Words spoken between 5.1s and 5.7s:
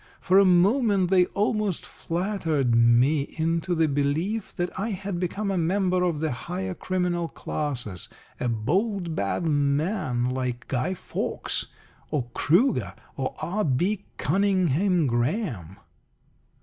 become a